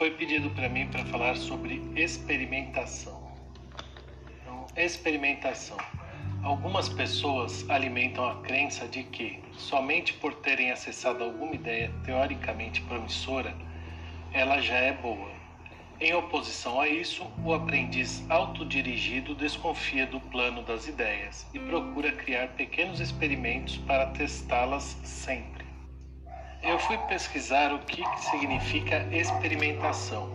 foi 0.00 0.10
pedido 0.12 0.50
para 0.50 0.68
mim 0.68 0.88
para 0.88 1.04
falar 1.04 1.36
sobre 1.36 1.80
experimentação. 1.94 3.30
Então, 4.26 4.66
experimentação. 4.74 5.78
Algumas 6.42 6.88
pessoas 6.88 7.68
alimentam 7.68 8.28
a 8.28 8.36
crença 8.40 8.88
de 8.88 9.04
que, 9.04 9.38
somente 9.52 10.14
por 10.14 10.34
terem 10.34 10.72
acessado 10.72 11.22
alguma 11.22 11.54
ideia 11.54 11.92
teoricamente 12.02 12.80
promissora, 12.82 13.54
ela 14.32 14.60
já 14.60 14.76
é 14.76 14.92
boa. 14.94 15.30
Em 16.00 16.14
oposição 16.14 16.80
a 16.80 16.88
isso, 16.88 17.30
o 17.44 17.52
aprendiz 17.52 18.24
autodirigido 18.30 19.34
desconfia 19.34 20.06
do 20.06 20.18
plano 20.18 20.62
das 20.62 20.88
ideias 20.88 21.46
e 21.52 21.58
procura 21.60 22.10
criar 22.10 22.48
pequenos 22.56 22.98
experimentos 22.98 23.76
para 23.76 24.06
testá-las 24.06 24.98
sempre. 25.04 25.59
Eu 26.62 26.78
fui 26.78 26.98
pesquisar 26.98 27.72
o 27.72 27.78
que 27.78 28.04
significa 28.30 29.06
experimentação. 29.10 30.30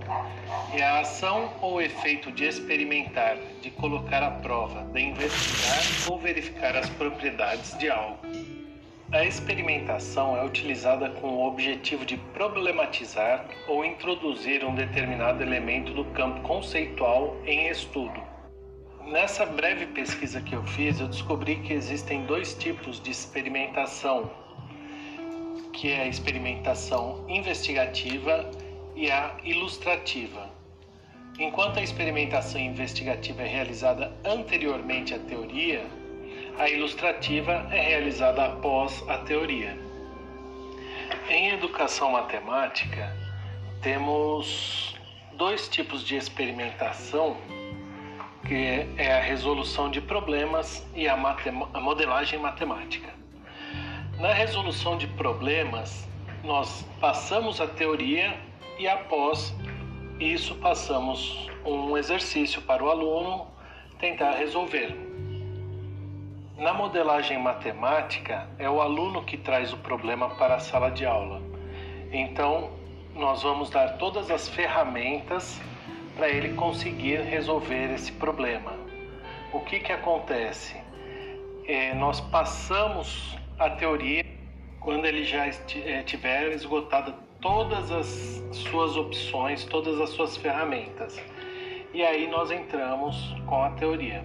É 0.74 0.82
a 0.82 1.02
ação 1.02 1.54
ou 1.62 1.80
efeito 1.80 2.32
de 2.32 2.46
experimentar, 2.46 3.38
de 3.62 3.70
colocar 3.70 4.24
à 4.24 4.32
prova, 4.32 4.86
de 4.92 5.02
investigar 5.02 5.84
ou 6.10 6.18
verificar 6.18 6.76
as 6.76 6.90
propriedades 6.90 7.78
de 7.78 7.92
algo. 7.92 8.18
A 9.12 9.24
experimentação 9.24 10.36
é 10.36 10.44
utilizada 10.44 11.10
com 11.12 11.28
o 11.28 11.48
objetivo 11.48 12.04
de 12.04 12.18
problematizar 12.18 13.46
ou 13.68 13.86
introduzir 13.86 14.66
um 14.66 14.74
determinado 14.74 15.44
elemento 15.44 15.94
do 15.94 16.06
campo 16.06 16.42
conceitual 16.42 17.38
em 17.46 17.70
estudo. 17.70 18.20
Nessa 19.06 19.46
breve 19.46 19.86
pesquisa 19.86 20.42
que 20.42 20.56
eu 20.56 20.64
fiz, 20.64 21.00
eu 21.00 21.08
descobri 21.08 21.58
que 21.58 21.72
existem 21.72 22.26
dois 22.26 22.56
tipos 22.56 23.00
de 23.00 23.12
experimentação, 23.12 24.32
que 25.86 25.92
é 25.92 26.02
a 26.02 26.08
experimentação 26.08 27.24
investigativa 27.28 28.50
e 28.96 29.12
a 29.12 29.38
ilustrativa. 29.44 30.50
Enquanto 31.38 31.78
a 31.78 31.84
experimentação 31.84 32.60
investigativa 32.60 33.44
é 33.44 33.48
realizada 33.48 34.12
anteriormente 34.26 35.14
à 35.14 35.20
teoria, 35.20 35.86
a 36.58 36.68
ilustrativa 36.68 37.68
é 37.72 37.80
realizada 37.82 38.46
após 38.46 39.08
a 39.08 39.20
teoria. 39.20 39.78
Em 41.30 41.50
educação 41.50 42.14
matemática, 42.14 43.16
temos 43.84 44.98
dois 45.34 45.70
tipos 45.70 46.04
de 46.04 46.16
experimentação, 46.16 47.38
que 48.48 48.88
é 48.98 49.18
a 49.20 49.22
resolução 49.22 49.92
de 49.92 50.02
problemas 50.02 50.84
e 50.96 51.08
a, 51.08 51.14
a 51.14 51.80
modelagem 51.80 52.40
matemática. 52.40 53.15
Na 54.20 54.32
resolução 54.32 54.98
de 54.98 55.08
problemas, 55.08 56.08
nós 56.42 56.86
passamos 57.02 57.60
a 57.60 57.68
teoria 57.68 58.40
e 58.80 58.88
após 58.88 59.54
isso 60.18 60.56
passamos 60.56 61.50
um 61.66 61.98
exercício 61.98 62.62
para 62.62 62.82
o 62.82 62.90
aluno 62.90 63.46
tentar 64.00 64.32
resolver. 64.32 64.96
Na 66.58 66.74
modelagem 66.74 67.38
matemática, 67.38 68.48
é 68.58 68.70
o 68.70 68.80
aluno 68.80 69.22
que 69.22 69.36
traz 69.36 69.74
o 69.74 69.78
problema 69.78 70.30
para 70.36 70.56
a 70.56 70.60
sala 70.60 70.90
de 70.90 71.06
aula. 71.06 71.42
Então, 72.10 72.70
nós 73.14 73.44
vamos 73.44 73.70
dar 73.70 73.98
todas 73.98 74.32
as 74.32 74.48
ferramentas 74.48 75.60
para 76.16 76.30
ele 76.30 76.54
conseguir 76.54 77.20
resolver 77.20 77.94
esse 77.94 78.14
problema. 78.14 78.72
O 79.52 79.60
que, 79.60 79.82
que 79.82 79.92
acontece? 79.92 80.78
É, 81.68 81.94
nós 81.94 82.22
passamos 82.22 83.38
a 83.58 83.70
teoria 83.70 84.26
quando 84.82 85.06
ele 85.06 85.24
já 85.24 85.46
é, 85.48 86.04
tiver 86.04 86.52
esgotado 86.52 87.14
todas 87.42 87.92
as 87.92 88.44
suas 88.52 88.98
opções, 88.98 89.64
todas 89.66 90.00
as 90.00 90.10
suas 90.10 90.36
ferramentas. 90.36 91.20
E 91.94 92.04
aí 92.04 92.28
nós 92.28 92.52
entramos 92.52 93.34
com 93.48 93.64
a 93.64 93.72
teoria. 93.72 94.24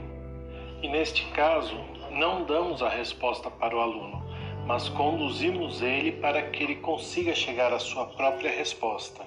E 0.82 0.88
neste 0.88 1.24
caso, 1.26 1.76
não 2.10 2.44
damos 2.44 2.82
a 2.82 2.88
resposta 2.88 3.50
para 3.50 3.76
o 3.76 3.80
aluno, 3.80 4.22
mas 4.66 4.88
conduzimos 4.88 5.80
ele 5.80 6.12
para 6.12 6.42
que 6.42 6.64
ele 6.64 6.76
consiga 6.76 7.34
chegar 7.34 7.72
à 7.72 7.78
sua 7.78 8.06
própria 8.06 8.50
resposta. 8.50 9.24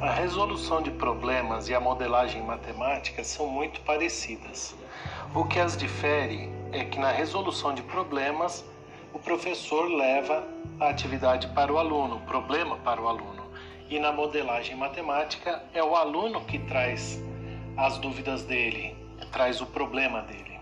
A 0.00 0.10
resolução 0.10 0.82
de 0.82 0.90
problemas 0.90 1.68
e 1.68 1.74
a 1.74 1.80
modelagem 1.80 2.42
matemática 2.42 3.22
são 3.22 3.46
muito 3.46 3.80
parecidas. 3.82 4.76
O 5.34 5.44
que 5.44 5.58
as 5.58 5.76
difere 5.76 6.50
é 6.72 6.84
que 6.84 6.98
na 6.98 7.10
resolução 7.10 7.72
de 7.72 7.82
problemas, 7.82 8.64
o 9.16 9.18
professor 9.18 9.88
leva 9.88 10.46
a 10.78 10.90
atividade 10.90 11.48
para 11.48 11.72
o 11.72 11.78
aluno, 11.78 12.16
o 12.16 12.20
problema 12.20 12.76
para 12.76 13.00
o 13.00 13.08
aluno. 13.08 13.46
E 13.88 13.98
na 13.98 14.12
modelagem 14.12 14.76
matemática, 14.76 15.62
é 15.72 15.82
o 15.82 15.96
aluno 15.96 16.44
que 16.44 16.58
traz 16.58 17.18
as 17.78 17.96
dúvidas 17.96 18.42
dele, 18.42 18.94
traz 19.32 19.62
o 19.62 19.66
problema 19.66 20.20
dele. 20.20 20.55